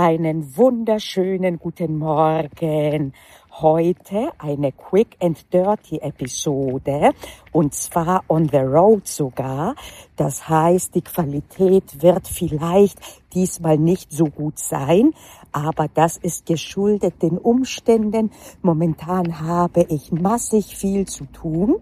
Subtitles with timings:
[0.00, 3.14] Einen wunderschönen guten Morgen.
[3.50, 7.10] Heute eine Quick and Dirty Episode
[7.50, 9.74] und zwar on the road sogar.
[10.14, 13.00] Das heißt, die Qualität wird vielleicht
[13.34, 15.14] diesmal nicht so gut sein,
[15.50, 18.30] aber das ist geschuldet den Umständen.
[18.62, 21.80] Momentan habe ich massig viel zu tun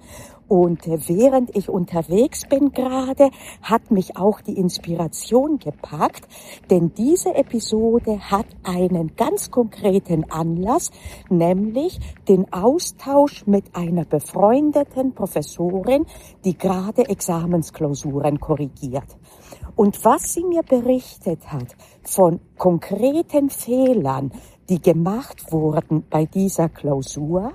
[0.48, 3.30] und während ich unterwegs bin gerade,
[3.62, 6.26] hat mich auch die Inspiration gepackt,
[6.70, 10.90] denn diese Episode hat einen ganz konkreten Anlass,
[11.28, 16.06] nämlich den Austausch mit einer befreundeten Professorin,
[16.44, 19.16] die gerade Examensklausuren korrigiert.
[19.76, 24.32] Und was sie mir berichtet hat von konkreten Fehlern,
[24.68, 27.52] die gemacht wurden bei dieser Klausur,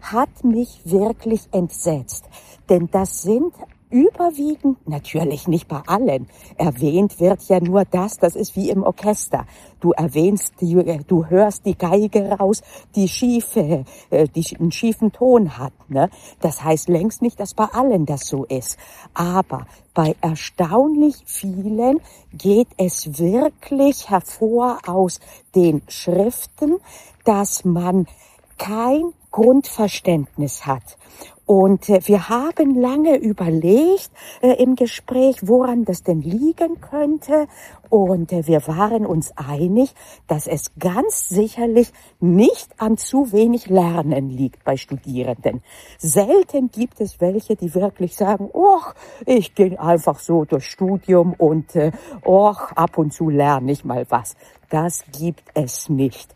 [0.00, 2.24] hat mich wirklich entsetzt.
[2.68, 3.52] Denn das sind
[3.94, 6.26] überwiegend, natürlich nicht bei allen,
[6.56, 9.46] erwähnt wird ja nur das, das ist wie im Orchester.
[9.78, 10.74] Du erwähnst, die,
[11.06, 12.62] du hörst die Geige raus,
[12.96, 15.72] die schiefe, äh, die einen schiefen Ton hat.
[15.88, 16.10] Ne?
[16.40, 18.78] Das heißt längst nicht, dass bei allen das so ist.
[19.14, 22.00] Aber bei erstaunlich vielen
[22.32, 25.20] geht es wirklich hervor aus
[25.54, 26.78] den Schriften,
[27.24, 28.08] dass man
[28.58, 30.96] kein Grundverständnis hat.
[31.44, 37.48] Und äh, wir haben lange überlegt äh, im Gespräch, woran das denn liegen könnte.
[37.90, 39.92] Und äh, wir waren uns einig,
[40.28, 45.64] dass es ganz sicherlich nicht an zu wenig Lernen liegt bei Studierenden.
[45.98, 48.82] Selten gibt es welche, die wirklich sagen, oh,
[49.26, 51.90] ich gehe einfach so durch Studium und äh,
[52.24, 54.36] oh, ab und zu lerne ich mal was.
[54.70, 56.32] Das gibt es nicht.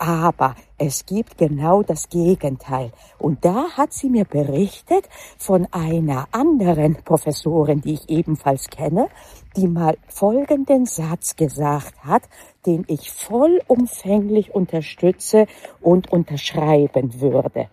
[0.00, 2.90] Aber es gibt genau das Gegenteil.
[3.18, 5.06] Und da hat sie mir berichtet
[5.36, 9.08] von einer anderen Professorin, die ich ebenfalls kenne,
[9.56, 12.22] die mal folgenden Satz gesagt hat,
[12.64, 15.46] den ich vollumfänglich unterstütze
[15.82, 17.68] und unterschreiben würde.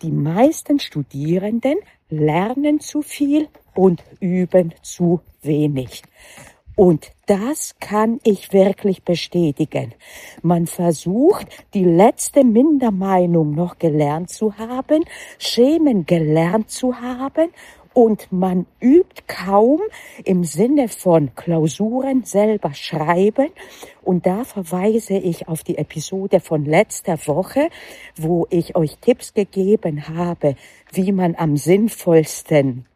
[0.00, 1.76] Die meisten Studierenden
[2.08, 6.02] lernen zu viel und üben zu wenig.
[6.78, 9.94] Und das kann ich wirklich bestätigen.
[10.42, 15.02] Man versucht, die letzte Mindermeinung noch gelernt zu haben,
[15.40, 17.48] Schemen gelernt zu haben
[17.94, 19.80] und man übt kaum
[20.24, 23.48] im Sinne von Klausuren selber schreiben.
[24.04, 27.70] Und da verweise ich auf die Episode von letzter Woche,
[28.16, 30.54] wo ich euch Tipps gegeben habe,
[30.92, 32.86] wie man am sinnvollsten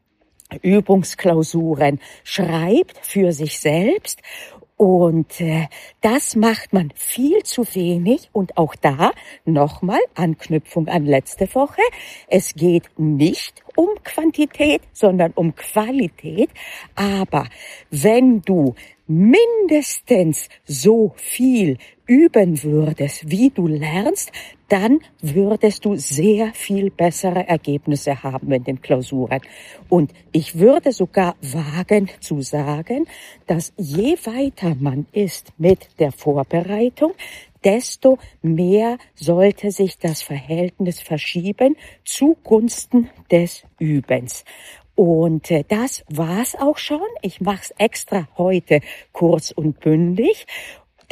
[0.60, 4.20] Übungsklausuren schreibt für sich selbst
[4.82, 5.68] und äh,
[6.00, 8.30] das macht man viel zu wenig.
[8.32, 9.12] Und auch da
[9.44, 11.82] nochmal Anknüpfung an letzte Woche.
[12.26, 16.50] Es geht nicht um Quantität, sondern um Qualität.
[16.96, 17.46] Aber
[17.90, 18.74] wenn du
[19.12, 24.32] mindestens so viel üben würdest, wie du lernst,
[24.68, 29.40] dann würdest du sehr viel bessere Ergebnisse haben in den Klausuren.
[29.90, 33.06] Und ich würde sogar wagen zu sagen,
[33.46, 37.12] dass je weiter man ist mit der Vorbereitung,
[37.64, 44.44] desto mehr sollte sich das Verhältnis verschieben zugunsten des Übens.
[44.94, 47.00] Und äh, das war's auch schon.
[47.22, 48.80] Ich mache es extra heute
[49.12, 50.46] kurz und bündig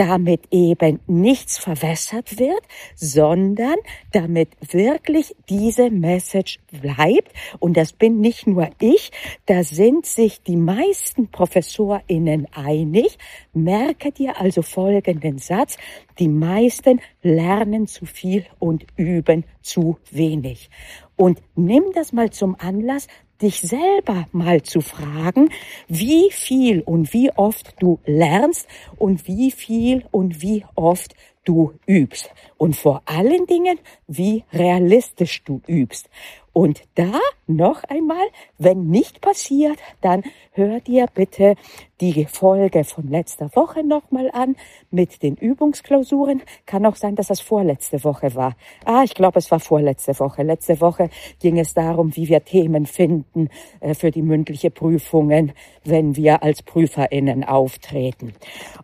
[0.01, 2.63] damit eben nichts verwässert wird,
[2.97, 3.77] sondern
[4.13, 7.35] damit wirklich diese Message bleibt.
[7.59, 9.11] Und das bin nicht nur ich,
[9.45, 13.19] da sind sich die meisten ProfessorInnen einig.
[13.53, 15.77] Merke dir also folgenden Satz.
[16.19, 20.71] Die meisten lernen zu viel und üben zu wenig.
[21.17, 23.07] Und nimm das mal zum Anlass,
[23.43, 25.51] dich selber mal zu fragen,
[25.89, 31.15] wie viel und wie oft du lernst und wie viel und wie oft
[31.45, 32.31] du übst.
[32.57, 36.09] Und vor allen Dingen, wie realistisch du übst.
[36.53, 37.13] Und da
[37.47, 38.27] noch einmal,
[38.59, 41.55] wenn nicht passiert, dann hör dir bitte
[42.01, 44.57] die Folge von letzter Woche nochmal an
[44.91, 46.43] mit den Übungsklausuren.
[46.67, 48.57] Kann auch sein, dass das vorletzte Woche war.
[48.85, 50.43] Ah, ich glaube, es war vorletzte Woche.
[50.43, 51.11] Letzte Woche
[51.41, 53.49] ging es darum, wie wir Themen finden
[53.81, 55.53] äh, für die mündliche Prüfungen,
[55.85, 58.33] wenn wir als PrüferInnen auftreten.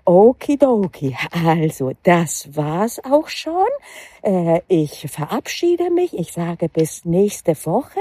[0.04, 1.16] Okidoki.
[1.30, 1.92] Also,
[2.46, 3.66] das war's auch schon.
[4.22, 6.16] Äh, ich verabschiede mich.
[6.18, 8.00] Ich sage bis nächste Woche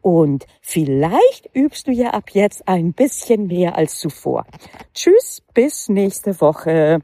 [0.00, 4.46] und vielleicht übst du ja ab jetzt ein bisschen mehr als zuvor.
[4.94, 7.00] Tschüss, bis nächste Woche.